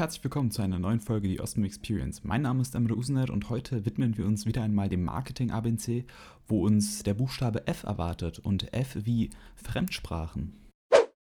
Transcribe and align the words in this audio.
herzlich 0.00 0.24
willkommen 0.24 0.50
zu 0.50 0.62
einer 0.62 0.78
neuen 0.78 1.00
Folge 1.00 1.28
die 1.28 1.40
Osmo 1.42 1.66
Experience. 1.66 2.24
Mein 2.24 2.40
Name 2.40 2.62
ist 2.62 2.74
Emre 2.74 2.96
Usener 2.96 3.28
und 3.28 3.50
heute 3.50 3.84
widmen 3.84 4.16
wir 4.16 4.24
uns 4.24 4.46
wieder 4.46 4.62
einmal 4.62 4.88
dem 4.88 5.04
Marketing 5.04 5.50
ABC, 5.50 6.06
wo 6.48 6.64
uns 6.64 7.02
der 7.02 7.12
Buchstabe 7.12 7.66
F 7.66 7.82
erwartet 7.82 8.38
und 8.38 8.72
F 8.72 8.96
wie 9.02 9.28
Fremdsprachen. 9.56 10.54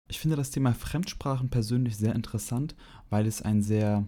Ich 0.08 0.18
finde 0.18 0.36
das 0.36 0.50
Thema 0.50 0.72
Fremdsprachen 0.72 1.50
persönlich 1.50 1.98
sehr 1.98 2.14
interessant, 2.14 2.74
weil 3.10 3.26
es 3.26 3.42
ein 3.42 3.60
sehr 3.60 4.06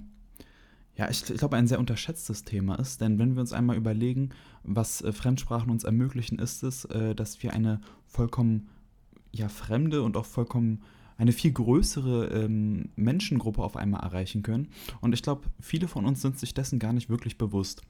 ja, 0.97 1.11
ich, 1.11 1.29
ich 1.29 1.37
glaube, 1.37 1.59
ein 1.59 1.67
sehr 1.67 1.79
unterschätztes 1.79 2.45
Thema 2.45 2.79
ist, 2.79 3.03
denn 3.03 3.19
wenn 3.19 3.35
wir 3.35 3.43
uns 3.43 3.53
einmal 3.53 3.77
überlegen, 3.77 4.31
was 4.63 5.03
äh, 5.03 5.13
Fremdsprachen 5.13 5.71
uns 5.71 5.85
ermöglichen, 5.85 6.39
ist 6.39 6.63
es, 6.63 6.87
äh, 6.87 7.15
dass 7.15 7.43
wir 7.43 7.53
eine 7.53 7.83
vollkommen 8.07 8.71
ja, 9.31 9.49
fremde 9.49 10.01
und 10.01 10.17
auch 10.17 10.25
vollkommen 10.25 10.81
eine 11.17 11.33
viel 11.33 11.53
größere 11.53 12.27
ähm, 12.27 12.91
Menschengruppe 12.97 13.63
auf 13.63 13.77
einmal 13.77 14.03
erreichen 14.03 14.43
können. 14.43 14.69
Und 15.01 15.13
ich 15.13 15.23
glaube, 15.23 15.43
viele 15.61 15.89
von 15.89 16.05
uns 16.05 16.23
sind 16.23 16.39
sich 16.39 16.55
dessen 16.55 16.79
gar 16.79 16.93
nicht 16.93 17.09
wirklich 17.09 17.39
bewusst. 17.39 17.83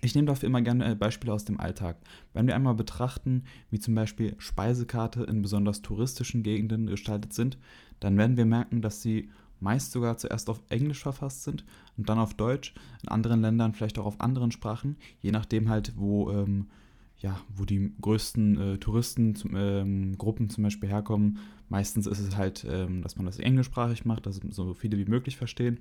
Ich 0.00 0.14
nehme 0.14 0.26
dafür 0.26 0.48
immer 0.48 0.62
gerne 0.62 0.90
äh, 0.90 0.94
Beispiele 0.94 1.32
aus 1.32 1.44
dem 1.44 1.60
Alltag. 1.60 1.98
Wenn 2.32 2.46
wir 2.46 2.56
einmal 2.56 2.74
betrachten, 2.74 3.44
wie 3.70 3.78
zum 3.78 3.94
Beispiel 3.94 4.34
Speisekarte 4.38 5.22
in 5.24 5.42
besonders 5.42 5.82
touristischen 5.82 6.42
Gegenden 6.42 6.86
gestaltet 6.86 7.32
sind, 7.32 7.58
dann 8.00 8.16
werden 8.16 8.36
wir 8.36 8.46
merken, 8.46 8.82
dass 8.82 9.02
sie 9.02 9.28
meist 9.60 9.92
sogar 9.92 10.18
zuerst 10.18 10.50
auf 10.50 10.60
Englisch 10.70 11.02
verfasst 11.02 11.44
sind 11.44 11.64
und 11.96 12.08
dann 12.08 12.18
auf 12.18 12.34
Deutsch, 12.34 12.74
in 13.02 13.08
anderen 13.10 13.42
Ländern 13.42 13.74
vielleicht 13.74 13.98
auch 13.98 14.06
auf 14.06 14.20
anderen 14.20 14.50
Sprachen, 14.50 14.96
je 15.20 15.30
nachdem 15.30 15.68
halt, 15.68 15.92
wo, 15.96 16.32
ähm, 16.32 16.66
ja, 17.22 17.40
wo 17.54 17.64
die 17.64 17.92
größten 18.00 18.60
äh, 18.60 18.78
Touristengruppen 18.78 20.46
ähm, 20.46 20.50
zum 20.50 20.64
Beispiel 20.64 20.88
herkommen. 20.88 21.38
Meistens 21.68 22.06
ist 22.06 22.18
es 22.18 22.36
halt, 22.36 22.66
ähm, 22.68 23.02
dass 23.02 23.16
man 23.16 23.26
das 23.26 23.38
englischsprachig 23.38 24.04
macht, 24.04 24.26
dass 24.26 24.40
so 24.50 24.74
viele 24.74 24.98
wie 24.98 25.04
möglich 25.04 25.36
verstehen. 25.36 25.78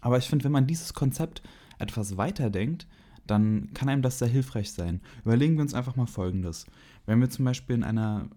Aber 0.00 0.18
ich 0.18 0.26
finde, 0.26 0.44
wenn 0.44 0.52
man 0.52 0.66
dieses 0.66 0.92
Konzept 0.92 1.42
etwas 1.78 2.16
weiterdenkt, 2.16 2.86
dann 3.26 3.72
kann 3.74 3.88
einem 3.88 4.02
das 4.02 4.18
sehr 4.18 4.28
hilfreich 4.28 4.72
sein. 4.72 5.00
Überlegen 5.24 5.54
wir 5.54 5.62
uns 5.62 5.74
einfach 5.74 5.96
mal 5.96 6.06
Folgendes. 6.06 6.66
Wenn 7.06 7.20
wir 7.20 7.30
zum 7.30 7.44
Beispiel 7.44 7.76
in 7.76 7.84
einer 7.84 8.28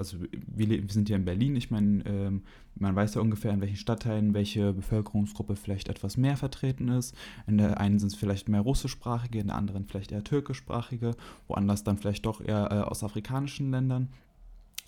also 0.00 0.16
wir, 0.30 0.68
wir, 0.70 0.88
sind 0.88 1.08
hier 1.08 1.16
in 1.16 1.26
Berlin, 1.26 1.54
ich 1.56 1.70
meine, 1.70 2.02
ähm, 2.06 2.42
man 2.74 2.96
weiß 2.96 3.14
ja 3.14 3.20
ungefähr, 3.20 3.52
in 3.52 3.60
welchen 3.60 3.76
Stadtteilen 3.76 4.32
welche 4.32 4.72
Bevölkerungsgruppe 4.72 5.56
vielleicht 5.56 5.90
etwas 5.90 6.16
mehr 6.16 6.38
vertreten 6.38 6.88
ist. 6.88 7.14
In 7.46 7.58
der 7.58 7.78
einen 7.78 7.98
sind 7.98 8.08
es 8.08 8.18
vielleicht 8.18 8.48
mehr 8.48 8.62
russischsprachige, 8.62 9.40
in 9.40 9.48
der 9.48 9.56
anderen 9.56 9.84
vielleicht 9.84 10.10
eher 10.10 10.24
türkischsprachige, 10.24 11.14
woanders 11.48 11.84
dann 11.84 11.98
vielleicht 11.98 12.24
doch 12.24 12.40
eher 12.40 12.68
äh, 12.72 12.76
aus 12.76 13.04
afrikanischen 13.04 13.70
Ländern. 13.70 14.08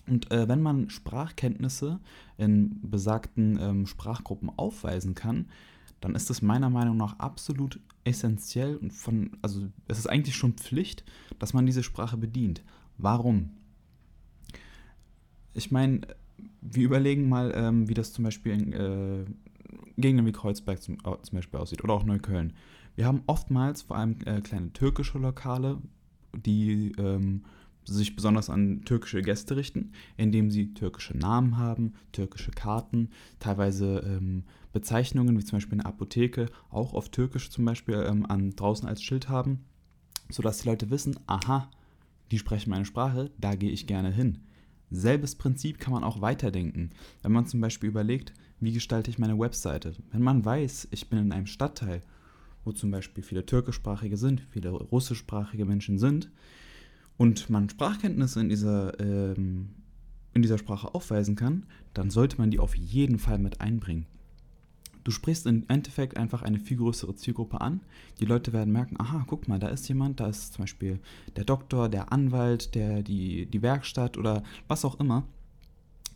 Und 0.07 0.31
äh, 0.31 0.47
wenn 0.47 0.63
man 0.63 0.89
Sprachkenntnisse 0.89 1.99
in 2.39 2.79
besagten 2.81 3.59
ähm, 3.61 3.85
Sprachgruppen 3.85 4.49
aufweisen 4.57 5.13
kann, 5.13 5.45
dann 6.01 6.15
ist 6.15 6.31
es 6.31 6.41
meiner 6.41 6.71
Meinung 6.71 6.97
nach 6.97 7.19
absolut 7.19 7.79
essentiell 8.03 8.77
und 8.77 8.91
von, 8.91 9.37
also 9.43 9.61
es 9.87 9.99
ist 9.99 10.07
eigentlich 10.07 10.35
schon 10.35 10.53
Pflicht, 10.53 11.03
dass 11.37 11.53
man 11.53 11.67
diese 11.67 11.83
Sprache 11.83 12.17
bedient. 12.17 12.63
Warum? 12.97 13.51
Ich 15.53 15.71
meine, 15.71 16.01
wir 16.61 16.83
überlegen 16.83 17.29
mal, 17.29 17.51
ähm, 17.55 17.89
wie 17.89 17.93
das 17.93 18.13
zum 18.13 18.23
Beispiel 18.23 18.53
in 18.53 18.73
äh, 18.73 19.25
Gegenden 19.97 20.25
wie 20.25 20.31
Kreuzberg 20.31 20.81
zum, 20.81 20.97
zum, 21.03 21.35
Beispiel 21.35 21.59
aussieht 21.59 21.83
oder 21.83 21.93
auch 21.93 22.03
Neukölln. 22.03 22.53
Wir 22.95 23.05
haben 23.05 23.23
oftmals 23.27 23.83
vor 23.83 23.97
allem 23.97 24.17
äh, 24.25 24.41
kleine 24.41 24.71
türkische 24.73 25.17
Lokale, 25.17 25.81
die 26.35 26.93
ähm, 26.97 27.43
sich 27.85 28.15
besonders 28.15 28.49
an 28.49 28.83
türkische 28.85 29.21
Gäste 29.21 29.55
richten, 29.55 29.91
indem 30.17 30.51
sie 30.51 30.73
türkische 30.73 31.17
Namen 31.17 31.57
haben, 31.57 31.93
türkische 32.11 32.51
Karten, 32.51 33.09
teilweise 33.39 33.99
ähm, 34.05 34.43
Bezeichnungen 34.71 35.37
wie 35.37 35.43
zum 35.43 35.57
Beispiel 35.57 35.79
eine 35.79 35.85
Apotheke 35.85 36.47
auch 36.69 36.93
auf 36.93 37.09
Türkisch 37.09 37.49
zum 37.49 37.65
Beispiel 37.65 38.05
ähm, 38.07 38.25
an, 38.25 38.55
draußen 38.55 38.87
als 38.87 39.03
Schild 39.03 39.29
haben, 39.29 39.65
sodass 40.29 40.59
die 40.59 40.69
Leute 40.69 40.89
wissen, 40.89 41.19
aha, 41.27 41.69
die 42.31 42.39
sprechen 42.39 42.69
meine 42.69 42.85
Sprache, 42.85 43.31
da 43.37 43.55
gehe 43.55 43.71
ich 43.71 43.85
gerne 43.85 44.11
hin. 44.11 44.39
Selbes 44.93 45.35
Prinzip 45.35 45.79
kann 45.79 45.91
man 45.91 46.03
auch 46.03 46.21
weiterdenken. 46.21 46.91
Wenn 47.23 47.31
man 47.31 47.47
zum 47.47 47.59
Beispiel 47.59 47.89
überlegt, 47.89 48.31
wie 48.59 48.71
gestalte 48.71 49.09
ich 49.09 49.17
meine 49.17 49.37
Webseite? 49.39 49.93
Wenn 50.11 50.21
man 50.21 50.45
weiß, 50.45 50.87
ich 50.91 51.09
bin 51.09 51.17
in 51.17 51.31
einem 51.31 51.47
Stadtteil, 51.47 52.01
wo 52.63 52.71
zum 52.71 52.91
Beispiel 52.91 53.23
viele 53.23 53.45
türkischsprachige 53.45 54.17
sind, 54.17 54.41
viele 54.51 54.69
russischsprachige 54.69 55.65
Menschen 55.65 55.97
sind, 55.97 56.29
und 57.17 57.49
man 57.49 57.69
Sprachkenntnisse 57.69 58.39
in 58.39 58.49
dieser, 58.49 58.99
ähm, 58.99 59.69
in 60.33 60.43
dieser 60.43 60.59
Sprache 60.59 60.93
aufweisen 60.93 61.35
kann, 61.35 61.65
dann 61.95 62.11
sollte 62.11 62.37
man 62.37 62.51
die 62.51 62.59
auf 62.59 62.75
jeden 62.75 63.17
Fall 63.17 63.39
mit 63.39 63.61
einbringen. 63.61 64.05
Du 65.03 65.11
sprichst 65.11 65.45
im 65.47 65.65
Endeffekt 65.67 66.17
einfach 66.17 66.41
eine 66.41 66.59
viel 66.59 66.77
größere 66.77 67.15
Zielgruppe 67.15 67.61
an. 67.61 67.81
Die 68.19 68.25
Leute 68.25 68.53
werden 68.53 68.71
merken, 68.71 68.95
aha, 68.99 69.25
guck 69.27 69.47
mal, 69.47 69.59
da 69.59 69.67
ist 69.67 69.87
jemand, 69.89 70.19
da 70.19 70.27
ist 70.27 70.53
zum 70.53 70.63
Beispiel 70.63 70.99
der 71.35 71.43
Doktor, 71.43 71.89
der 71.89 72.11
Anwalt, 72.11 72.75
der, 72.75 73.03
die, 73.03 73.45
die 73.45 73.61
Werkstatt 73.61 74.17
oder 74.17 74.43
was 74.67 74.85
auch 74.85 74.99
immer, 74.99 75.25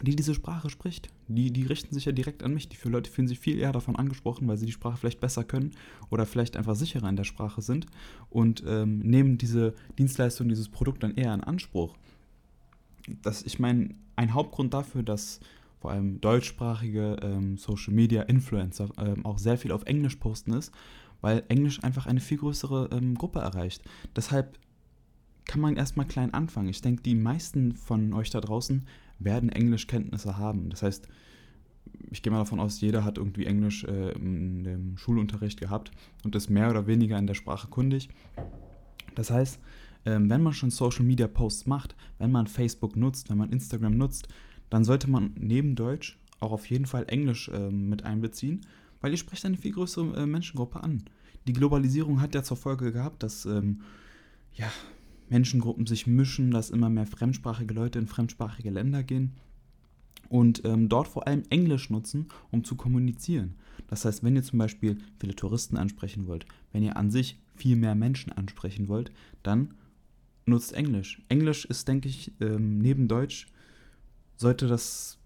die 0.01 0.15
diese 0.15 0.33
Sprache 0.33 0.69
spricht. 0.69 1.09
Die, 1.27 1.51
die 1.51 1.63
richten 1.63 1.93
sich 1.93 2.05
ja 2.05 2.11
direkt 2.11 2.43
an 2.43 2.53
mich. 2.53 2.69
Die 2.69 2.75
für 2.75 2.89
Leute 2.89 3.11
fühlen 3.11 3.27
sich 3.27 3.39
viel 3.39 3.57
eher 3.57 3.71
davon 3.71 3.95
angesprochen, 3.95 4.47
weil 4.47 4.57
sie 4.57 4.65
die 4.65 4.71
Sprache 4.71 4.97
vielleicht 4.97 5.19
besser 5.19 5.43
können 5.43 5.71
oder 6.09 6.25
vielleicht 6.25 6.55
einfach 6.55 6.75
sicherer 6.75 7.09
in 7.09 7.15
der 7.15 7.23
Sprache 7.23 7.61
sind 7.61 7.87
und 8.29 8.63
ähm, 8.65 8.99
nehmen 8.99 9.37
diese 9.37 9.73
Dienstleistung, 9.97 10.49
dieses 10.49 10.69
Produkt 10.69 11.03
dann 11.03 11.15
eher 11.15 11.33
in 11.33 11.43
Anspruch. 11.43 11.95
Das, 13.21 13.43
ich 13.43 13.59
meine, 13.59 13.95
ein 14.15 14.33
Hauptgrund 14.33 14.73
dafür, 14.73 15.03
dass 15.03 15.39
vor 15.79 15.91
allem 15.91 16.19
deutschsprachige 16.21 17.17
ähm, 17.21 17.57
Social 17.57 17.93
Media 17.93 18.23
Influencer 18.23 18.89
ähm, 18.97 19.25
auch 19.25 19.37
sehr 19.37 19.57
viel 19.57 19.71
auf 19.71 19.83
Englisch 19.83 20.15
posten 20.15 20.53
ist, 20.53 20.73
weil 21.21 21.43
Englisch 21.47 21.83
einfach 21.83 22.05
eine 22.05 22.19
viel 22.19 22.37
größere 22.37 22.89
ähm, 22.91 23.15
Gruppe 23.15 23.39
erreicht. 23.39 23.83
Deshalb 24.15 24.57
kann 25.45 25.61
man 25.61 25.77
erstmal 25.77 26.05
klein 26.05 26.33
anfangen. 26.33 26.69
Ich 26.69 26.81
denke, 26.81 27.03
die 27.03 27.15
meisten 27.15 27.73
von 27.73 28.13
euch 28.13 28.29
da 28.29 28.41
draußen 28.41 28.85
werden 29.19 29.49
Englischkenntnisse 29.49 30.37
haben. 30.37 30.69
Das 30.69 30.83
heißt, 30.83 31.07
ich 32.11 32.21
gehe 32.21 32.31
mal 32.31 32.39
davon 32.39 32.59
aus, 32.59 32.81
jeder 32.81 33.03
hat 33.03 33.17
irgendwie 33.17 33.45
Englisch 33.45 33.83
äh, 33.83 34.11
in 34.11 34.63
dem 34.63 34.97
Schulunterricht 34.97 35.59
gehabt 35.59 35.91
und 36.23 36.35
ist 36.35 36.49
mehr 36.49 36.69
oder 36.69 36.87
weniger 36.87 37.17
in 37.17 37.27
der 37.27 37.33
Sprache 37.33 37.67
kundig. 37.67 38.09
Das 39.15 39.31
heißt, 39.31 39.59
ähm, 40.05 40.29
wenn 40.29 40.41
man 40.41 40.53
schon 40.53 40.69
Social 40.69 41.05
Media 41.05 41.27
Posts 41.27 41.65
macht, 41.65 41.95
wenn 42.17 42.31
man 42.31 42.47
Facebook 42.47 42.95
nutzt, 42.95 43.29
wenn 43.29 43.37
man 43.37 43.51
Instagram 43.51 43.97
nutzt, 43.97 44.27
dann 44.69 44.83
sollte 44.83 45.09
man 45.09 45.31
neben 45.37 45.75
Deutsch 45.75 46.17
auch 46.39 46.51
auf 46.51 46.69
jeden 46.69 46.85
Fall 46.85 47.05
Englisch 47.07 47.49
äh, 47.49 47.69
mit 47.69 48.03
einbeziehen, 48.03 48.61
weil 49.01 49.11
ihr 49.11 49.17
sprecht 49.17 49.45
eine 49.45 49.57
viel 49.57 49.73
größere 49.73 50.23
äh, 50.23 50.25
Menschengruppe 50.25 50.83
an. 50.83 51.03
Die 51.47 51.53
Globalisierung 51.53 52.21
hat 52.21 52.35
ja 52.35 52.43
zur 52.43 52.57
Folge 52.57 52.91
gehabt, 52.91 53.23
dass 53.23 53.45
ähm, 53.45 53.81
ja, 54.53 54.71
Menschengruppen 55.29 55.85
sich 55.85 56.07
mischen, 56.07 56.51
dass 56.51 56.69
immer 56.69 56.89
mehr 56.89 57.05
fremdsprachige 57.05 57.73
Leute 57.73 57.99
in 57.99 58.07
fremdsprachige 58.07 58.69
Länder 58.69 59.03
gehen 59.03 59.33
und 60.29 60.63
ähm, 60.65 60.89
dort 60.89 61.07
vor 61.07 61.27
allem 61.27 61.43
Englisch 61.49 61.89
nutzen, 61.89 62.27
um 62.51 62.63
zu 62.63 62.75
kommunizieren. 62.75 63.55
Das 63.87 64.03
heißt, 64.05 64.23
wenn 64.23 64.35
ihr 64.35 64.43
zum 64.43 64.59
Beispiel 64.59 64.97
viele 65.19 65.35
Touristen 65.35 65.77
ansprechen 65.77 66.27
wollt, 66.27 66.45
wenn 66.73 66.83
ihr 66.83 66.97
an 66.97 67.11
sich 67.11 67.39
viel 67.55 67.75
mehr 67.75 67.95
Menschen 67.95 68.33
ansprechen 68.33 68.87
wollt, 68.87 69.11
dann 69.43 69.73
nutzt 70.45 70.73
Englisch. 70.73 71.21
Englisch 71.29 71.65
ist, 71.65 71.87
denke 71.87 72.09
ich, 72.09 72.31
ähm, 72.41 72.79
neben 72.79 73.07
Deutsch 73.07 73.47
sollte 74.37 74.67
das, 74.67 75.19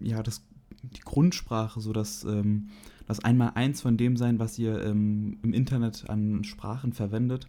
ja, 0.00 0.22
das, 0.22 0.42
die 0.82 1.00
Grundsprache, 1.00 1.80
so 1.80 1.92
dass 1.92 2.24
ähm, 2.24 2.70
das 3.06 3.20
Einmaleins 3.20 3.80
von 3.80 3.96
dem 3.96 4.16
sein, 4.16 4.38
was 4.38 4.58
ihr 4.58 4.82
ähm, 4.84 5.38
im 5.42 5.52
Internet 5.52 6.08
an 6.08 6.44
Sprachen 6.44 6.92
verwendet. 6.92 7.46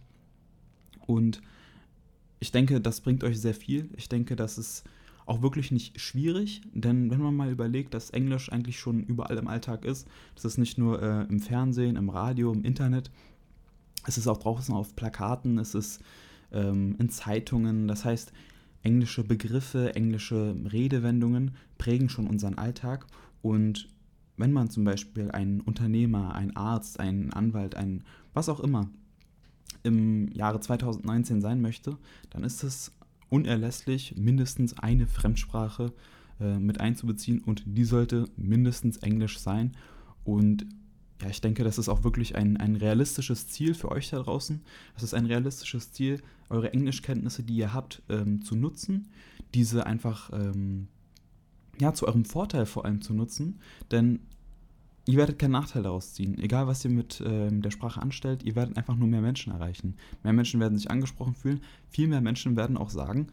Und 1.06 1.40
ich 2.40 2.52
denke, 2.52 2.80
das 2.80 3.00
bringt 3.00 3.24
euch 3.24 3.40
sehr 3.40 3.54
viel. 3.54 3.90
Ich 3.96 4.08
denke, 4.08 4.36
das 4.36 4.58
ist 4.58 4.84
auch 5.24 5.42
wirklich 5.42 5.70
nicht 5.70 6.00
schwierig, 6.00 6.62
denn 6.74 7.10
wenn 7.10 7.20
man 7.20 7.36
mal 7.36 7.50
überlegt, 7.50 7.94
dass 7.94 8.10
Englisch 8.10 8.50
eigentlich 8.50 8.78
schon 8.78 9.04
überall 9.04 9.38
im 9.38 9.46
Alltag 9.46 9.84
ist, 9.84 10.08
das 10.34 10.44
ist 10.44 10.58
nicht 10.58 10.78
nur 10.78 11.00
äh, 11.00 11.22
im 11.28 11.38
Fernsehen, 11.38 11.94
im 11.94 12.08
Radio, 12.08 12.52
im 12.52 12.64
Internet, 12.64 13.10
es 14.04 14.18
ist 14.18 14.26
auch 14.26 14.38
draußen 14.38 14.74
auf 14.74 14.96
Plakaten, 14.96 15.58
es 15.58 15.74
ist 15.74 16.02
ähm, 16.52 16.96
in 16.98 17.08
Zeitungen. 17.08 17.86
Das 17.86 18.04
heißt, 18.04 18.32
englische 18.82 19.24
Begriffe, 19.24 19.94
englische 19.94 20.56
Redewendungen 20.72 21.52
prägen 21.78 22.08
schon 22.08 22.26
unseren 22.26 22.58
Alltag. 22.58 23.06
Und 23.40 23.88
wenn 24.36 24.52
man 24.52 24.70
zum 24.70 24.84
Beispiel 24.84 25.30
ein 25.30 25.60
Unternehmer, 25.60 26.34
ein 26.34 26.56
Arzt, 26.56 27.00
ein 27.00 27.32
Anwalt, 27.32 27.74
ein 27.76 28.04
was 28.34 28.48
auch 28.48 28.60
immer 28.60 28.88
im 29.82 30.28
Jahre 30.32 30.60
2019 30.60 31.40
sein 31.40 31.60
möchte, 31.60 31.96
dann 32.30 32.44
ist 32.44 32.62
es 32.62 32.92
unerlässlich, 33.28 34.14
mindestens 34.16 34.78
eine 34.78 35.06
Fremdsprache 35.06 35.92
äh, 36.40 36.58
mit 36.58 36.80
einzubeziehen 36.80 37.40
und 37.40 37.64
die 37.66 37.84
sollte 37.84 38.26
mindestens 38.36 38.98
Englisch 38.98 39.38
sein. 39.38 39.72
Und 40.24 40.66
ja, 41.22 41.28
ich 41.28 41.40
denke, 41.40 41.62
das 41.62 41.78
ist 41.78 41.88
auch 41.88 42.02
wirklich 42.02 42.34
ein, 42.34 42.56
ein 42.56 42.74
realistisches 42.74 43.46
Ziel 43.46 43.74
für 43.74 43.90
euch 43.90 44.10
da 44.10 44.18
draußen. 44.18 44.60
Es 44.96 45.04
ist 45.04 45.14
ein 45.14 45.26
realistisches 45.26 45.92
Ziel, 45.92 46.20
eure 46.50 46.72
Englischkenntnisse, 46.72 47.44
die 47.44 47.54
ihr 47.54 47.72
habt, 47.72 48.02
ähm, 48.08 48.42
zu 48.42 48.56
nutzen, 48.56 49.08
diese 49.54 49.86
einfach 49.86 50.30
ähm, 50.32 50.88
ja, 51.80 51.94
zu 51.94 52.08
eurem 52.08 52.24
Vorteil 52.24 52.66
vor 52.66 52.84
allem 52.84 53.02
zu 53.02 53.14
nutzen. 53.14 53.60
Denn 53.92 54.20
ihr 55.06 55.16
werdet 55.16 55.38
keinen 55.38 55.52
Nachteil 55.52 55.84
daraus 55.84 56.12
ziehen. 56.12 56.38
Egal, 56.38 56.66
was 56.66 56.84
ihr 56.84 56.90
mit 56.90 57.22
ähm, 57.24 57.62
der 57.62 57.70
Sprache 57.70 58.02
anstellt, 58.02 58.42
ihr 58.42 58.56
werdet 58.56 58.76
einfach 58.76 58.96
nur 58.96 59.08
mehr 59.08 59.22
Menschen 59.22 59.52
erreichen. 59.52 59.94
Mehr 60.24 60.32
Menschen 60.32 60.58
werden 60.58 60.76
sich 60.76 60.90
angesprochen 60.90 61.34
fühlen. 61.34 61.60
Viel 61.88 62.08
mehr 62.08 62.20
Menschen 62.20 62.56
werden 62.56 62.76
auch 62.76 62.90
sagen, 62.90 63.28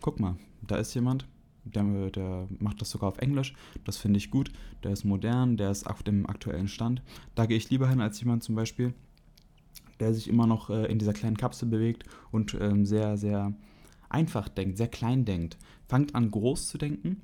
guck 0.00 0.18
mal, 0.18 0.36
da 0.66 0.76
ist 0.76 0.94
jemand, 0.94 1.28
der, 1.64 2.10
der 2.10 2.48
macht 2.58 2.80
das 2.80 2.90
sogar 2.90 3.08
auf 3.08 3.18
Englisch. 3.18 3.54
Das 3.84 3.96
finde 3.96 4.18
ich 4.18 4.30
gut. 4.30 4.52
Der 4.82 4.92
ist 4.92 5.04
modern, 5.04 5.56
der 5.56 5.70
ist 5.70 5.86
auf 5.86 6.02
dem 6.02 6.26
aktuellen 6.26 6.68
Stand. 6.68 7.02
Da 7.34 7.46
gehe 7.46 7.56
ich 7.56 7.70
lieber 7.70 7.88
hin 7.88 8.00
als 8.00 8.20
jemand 8.20 8.42
zum 8.42 8.54
Beispiel, 8.54 8.94
der 10.00 10.14
sich 10.14 10.28
immer 10.28 10.46
noch 10.46 10.70
äh, 10.70 10.86
in 10.86 10.98
dieser 10.98 11.12
kleinen 11.12 11.36
Kapsel 11.36 11.68
bewegt 11.68 12.04
und 12.30 12.56
ähm, 12.60 12.86
sehr, 12.86 13.16
sehr 13.16 13.52
einfach 14.08 14.48
denkt, 14.48 14.76
sehr 14.76 14.88
klein 14.88 15.24
denkt. 15.24 15.56
Fangt 15.88 16.14
an, 16.14 16.30
groß 16.30 16.68
zu 16.68 16.78
denken 16.78 17.22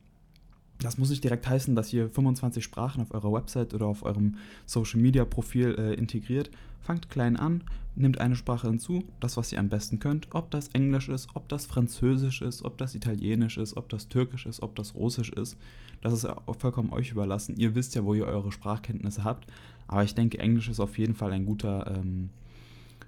das 0.80 0.96
muss 0.96 1.10
nicht 1.10 1.24
direkt 1.24 1.48
heißen, 1.48 1.74
dass 1.74 1.92
ihr 1.92 2.08
25 2.08 2.62
Sprachen 2.62 3.02
auf 3.02 3.12
eurer 3.12 3.32
Website 3.32 3.74
oder 3.74 3.86
auf 3.86 4.04
eurem 4.04 4.36
Social 4.66 5.00
Media 5.00 5.24
Profil 5.24 5.74
äh, 5.76 5.94
integriert. 5.94 6.50
Fangt 6.80 7.10
klein 7.10 7.36
an, 7.36 7.64
nehmt 7.96 8.20
eine 8.20 8.36
Sprache 8.36 8.68
hinzu, 8.68 9.04
das, 9.20 9.36
was 9.36 9.52
ihr 9.52 9.58
am 9.58 9.68
besten 9.68 9.98
könnt. 9.98 10.28
Ob 10.32 10.50
das 10.50 10.68
Englisch 10.68 11.08
ist, 11.08 11.28
ob 11.34 11.48
das 11.48 11.66
Französisch 11.66 12.42
ist, 12.42 12.64
ob 12.64 12.78
das 12.78 12.94
Italienisch 12.94 13.58
ist, 13.58 13.76
ob 13.76 13.88
das 13.88 14.08
Türkisch 14.08 14.46
ist, 14.46 14.62
ob 14.62 14.76
das 14.76 14.94
Russisch 14.94 15.30
ist. 15.30 15.56
Das 16.00 16.12
ist 16.12 16.28
vollkommen 16.58 16.92
euch 16.92 17.10
überlassen. 17.10 17.56
Ihr 17.56 17.74
wisst 17.74 17.96
ja, 17.96 18.04
wo 18.04 18.14
ihr 18.14 18.26
eure 18.26 18.52
Sprachkenntnisse 18.52 19.24
habt. 19.24 19.48
Aber 19.88 20.04
ich 20.04 20.14
denke, 20.14 20.38
Englisch 20.38 20.68
ist 20.68 20.80
auf 20.80 20.96
jeden 20.96 21.16
Fall 21.16 21.32
ein 21.32 21.44
guter, 21.44 21.92
ähm, 21.98 22.30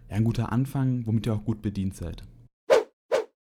ein 0.08 0.24
guter 0.24 0.50
Anfang, 0.50 1.06
womit 1.06 1.26
ihr 1.26 1.34
auch 1.34 1.44
gut 1.44 1.62
bedient 1.62 1.94
seid. 1.94 2.24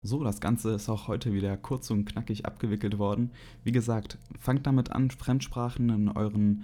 So, 0.03 0.24
das 0.24 0.42
Ganze 0.42 0.71
ist 0.71 0.89
auch 0.89 1.07
heute 1.07 1.31
wieder 1.31 1.56
kurz 1.57 1.92
und 1.92 2.06
knackig 2.06 2.48
abgewickelt 2.48 2.98
worden. 2.98 3.30
Wie 3.63 3.71
gesagt, 3.71 4.18
fangt 4.39 4.65
damit 4.65 4.92
an, 4.92 5.12
Fremdsprachen 5.12 5.89
in, 5.89 6.09
euren, 6.09 6.63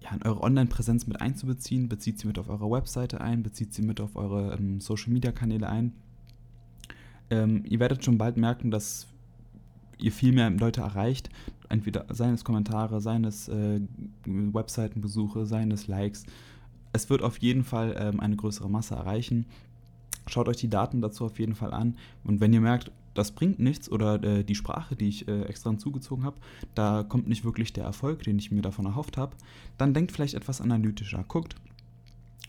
ja, 0.00 0.10
in 0.10 0.22
eure 0.22 0.42
Online-Präsenz 0.42 1.06
mit 1.06 1.20
einzubeziehen. 1.20 1.88
Bezieht 1.88 2.18
sie 2.18 2.26
mit 2.26 2.40
auf 2.40 2.48
eure 2.48 2.68
Webseite 2.68 3.20
ein, 3.20 3.44
bezieht 3.44 3.72
sie 3.72 3.82
mit 3.82 4.00
auf 4.00 4.16
eure 4.16 4.56
ähm, 4.56 4.80
Social-Media-Kanäle 4.80 5.68
ein. 5.68 5.92
Ähm, 7.30 7.62
ihr 7.68 7.78
werdet 7.78 8.04
schon 8.04 8.18
bald 8.18 8.36
merken, 8.36 8.72
dass 8.72 9.06
ihr 9.98 10.10
viel 10.10 10.32
mehr 10.32 10.50
Leute 10.50 10.80
erreicht. 10.80 11.30
Entweder 11.68 12.06
seien 12.12 12.34
es 12.34 12.42
Kommentare, 12.42 13.00
seien 13.00 13.22
es 13.22 13.48
äh, 13.48 13.80
Webseitenbesuche, 14.26 15.46
seien 15.46 15.70
es 15.70 15.86
Likes. 15.86 16.24
Es 16.92 17.08
wird 17.10 17.22
auf 17.22 17.38
jeden 17.38 17.62
Fall 17.62 17.94
ähm, 17.96 18.18
eine 18.18 18.34
größere 18.34 18.68
Masse 18.68 18.96
erreichen. 18.96 19.46
Schaut 20.30 20.48
euch 20.48 20.56
die 20.56 20.70
Daten 20.70 21.00
dazu 21.00 21.24
auf 21.24 21.38
jeden 21.38 21.54
Fall 21.54 21.74
an. 21.74 21.96
Und 22.24 22.40
wenn 22.40 22.52
ihr 22.52 22.60
merkt, 22.60 22.92
das 23.14 23.32
bringt 23.32 23.58
nichts 23.58 23.90
oder 23.90 24.22
äh, 24.22 24.44
die 24.44 24.54
Sprache, 24.54 24.94
die 24.94 25.08
ich 25.08 25.26
äh, 25.26 25.42
extra 25.42 25.70
hinzugezogen 25.70 26.24
habe, 26.24 26.36
da 26.74 27.02
kommt 27.02 27.28
nicht 27.28 27.44
wirklich 27.44 27.72
der 27.72 27.84
Erfolg, 27.84 28.22
den 28.22 28.38
ich 28.38 28.52
mir 28.52 28.62
davon 28.62 28.86
erhofft 28.86 29.16
habe, 29.16 29.36
dann 29.76 29.92
denkt 29.92 30.12
vielleicht 30.12 30.34
etwas 30.34 30.60
analytischer. 30.60 31.24
Guckt, 31.26 31.56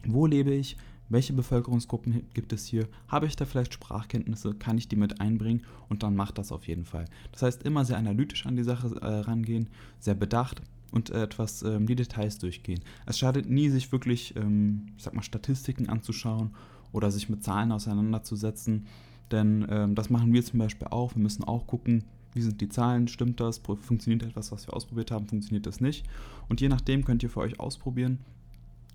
wo 0.06 0.28
lebe 0.28 0.54
ich? 0.54 0.78
Welche 1.10 1.34
Bevölkerungsgruppen 1.34 2.24
gibt 2.34 2.54
es 2.54 2.66
hier? 2.68 2.88
Habe 3.08 3.26
ich 3.26 3.36
da 3.36 3.46
vielleicht 3.46 3.74
Sprachkenntnisse? 3.74 4.54
Kann 4.54 4.78
ich 4.78 4.88
die 4.88 4.96
mit 4.96 5.20
einbringen? 5.20 5.64
Und 5.90 6.04
dann 6.04 6.16
macht 6.16 6.38
das 6.38 6.54
auf 6.54 6.68
jeden 6.68 6.86
Fall. 6.86 7.06
Das 7.34 7.42
heißt, 7.42 7.64
immer 7.64 7.84
sehr 7.84 7.98
analytisch 7.98 8.46
an 8.46 8.56
die 8.56 8.64
Sache 8.64 8.96
äh, 9.02 9.06
rangehen, 9.06 9.68
sehr 10.00 10.16
bedacht 10.16 10.62
und 10.92 11.10
etwas 11.10 11.64
ähm, 11.64 11.86
die 11.86 11.96
Details 11.96 12.38
durchgehen. 12.38 12.82
Es 13.06 13.20
schadet 13.20 13.50
nie, 13.50 13.70
sich 13.70 13.92
wirklich, 13.92 14.36
ähm, 14.38 14.88
ich 14.96 15.04
sag 15.04 15.14
mal, 15.14 15.24
Statistiken 15.24 15.90
anzuschauen 15.90 16.52
oder 16.94 17.12
sich 17.12 17.30
mit 17.30 17.44
Zahlen 17.44 17.72
auseinanderzusetzen. 17.72 18.88
Denn 19.32 19.66
ähm, 19.70 19.96
das 19.96 20.10
machen 20.10 20.34
wir 20.34 20.44
zum 20.44 20.60
Beispiel 20.60 20.88
auch. 20.90 21.16
Wir 21.16 21.22
müssen 21.22 21.44
auch 21.44 21.68
gucken, 21.68 22.04
wie 22.34 22.42
sind 22.42 22.62
die 22.62 22.70
Zahlen, 22.70 23.08
stimmt 23.08 23.40
das, 23.40 23.60
funktioniert 23.60 24.24
etwas, 24.24 24.52
was 24.52 24.68
wir 24.68 24.74
ausprobiert 24.74 25.12
haben, 25.12 25.28
funktioniert 25.28 25.66
das 25.66 25.82
nicht. 25.82 26.06
Und 26.50 26.62
je 26.62 26.70
nachdem 26.70 27.04
könnt 27.04 27.24
ihr 27.24 27.30
für 27.30 27.42
euch 27.42 27.60
ausprobieren. 27.60 28.20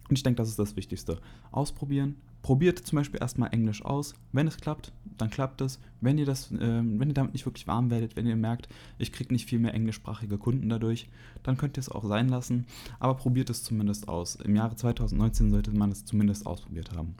Und 0.08 0.16
ich 0.16 0.22
denke, 0.22 0.38
das 0.38 0.48
ist 0.48 0.58
das 0.58 0.76
Wichtigste. 0.76 1.18
Ausprobieren. 1.50 2.16
Probiert 2.42 2.78
zum 2.78 2.96
Beispiel 2.96 3.20
erstmal 3.20 3.52
Englisch 3.52 3.84
aus. 3.84 4.14
Wenn 4.32 4.46
es 4.46 4.56
klappt, 4.58 4.92
dann 5.18 5.30
klappt 5.30 5.60
es. 5.62 5.80
Wenn 6.00 6.16
ihr, 6.16 6.26
das, 6.26 6.52
äh, 6.52 6.58
wenn 6.60 7.08
ihr 7.08 7.14
damit 7.14 7.32
nicht 7.32 7.44
wirklich 7.44 7.66
warm 7.66 7.90
werdet, 7.90 8.14
wenn 8.14 8.26
ihr 8.26 8.36
merkt, 8.36 8.68
ich 8.98 9.12
kriege 9.12 9.34
nicht 9.34 9.48
viel 9.48 9.58
mehr 9.58 9.74
englischsprachige 9.74 10.38
Kunden 10.38 10.68
dadurch, 10.68 11.08
dann 11.42 11.56
könnt 11.56 11.76
ihr 11.76 11.80
es 11.80 11.88
auch 11.88 12.04
sein 12.04 12.28
lassen. 12.28 12.66
Aber 13.00 13.14
probiert 13.14 13.50
es 13.50 13.64
zumindest 13.64 14.08
aus. 14.08 14.36
Im 14.36 14.54
Jahre 14.54 14.76
2019 14.76 15.50
sollte 15.50 15.72
man 15.72 15.90
es 15.90 16.04
zumindest 16.04 16.46
ausprobiert 16.46 16.92
haben. 16.94 17.16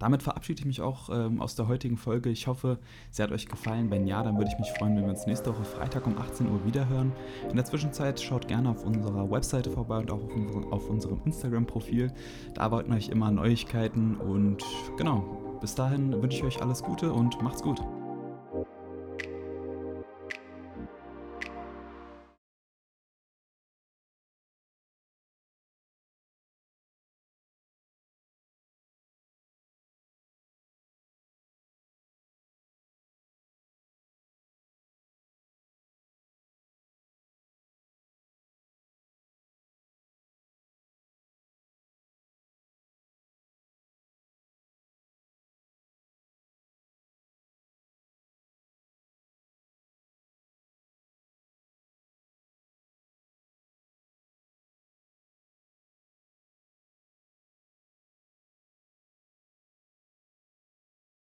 Damit 0.00 0.22
verabschiede 0.22 0.60
ich 0.60 0.66
mich 0.66 0.80
auch 0.80 1.10
ähm, 1.10 1.40
aus 1.40 1.54
der 1.54 1.68
heutigen 1.68 1.96
Folge. 1.96 2.30
Ich 2.30 2.48
hoffe, 2.48 2.78
sie 3.10 3.22
hat 3.22 3.30
euch 3.30 3.46
gefallen. 3.46 3.90
Wenn 3.90 4.06
ja, 4.06 4.22
dann 4.22 4.36
würde 4.36 4.50
ich 4.50 4.58
mich 4.58 4.70
freuen, 4.72 4.96
wenn 4.96 5.04
wir 5.04 5.10
uns 5.10 5.26
nächste 5.26 5.50
Woche 5.50 5.64
Freitag 5.64 6.06
um 6.06 6.18
18 6.18 6.50
Uhr 6.50 6.64
wiederhören. 6.64 7.12
In 7.48 7.56
der 7.56 7.66
Zwischenzeit 7.66 8.18
schaut 8.18 8.48
gerne 8.48 8.70
auf 8.70 8.84
unserer 8.84 9.30
Webseite 9.30 9.70
vorbei 9.70 9.98
und 9.98 10.10
auch 10.10 10.24
auf, 10.24 10.34
unsere, 10.34 10.72
auf 10.72 10.88
unserem 10.88 11.20
Instagram-Profil. 11.24 12.12
Da 12.54 12.62
erwarten 12.62 12.92
euch 12.94 13.10
immer 13.10 13.30
Neuigkeiten 13.30 14.16
und 14.16 14.64
genau, 14.96 15.58
bis 15.60 15.74
dahin 15.74 16.20
wünsche 16.22 16.38
ich 16.38 16.44
euch 16.44 16.62
alles 16.62 16.82
Gute 16.82 17.12
und 17.12 17.40
macht's 17.42 17.62
gut. 17.62 17.80